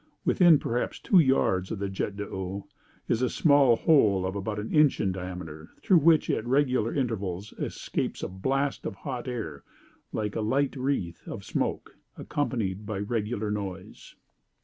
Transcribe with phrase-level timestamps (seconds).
[0.25, 2.67] Within perhaps two yards of the jet d'eau,
[3.07, 7.53] is a small hole of about an inch in diameter, through which, at regular intervals,
[7.59, 9.61] escapes a blast of hot air
[10.11, 14.15] with a light wreath of smoke, accompanied by a regular noise.'